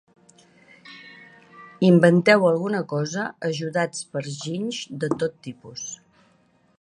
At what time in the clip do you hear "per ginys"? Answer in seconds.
4.15-4.83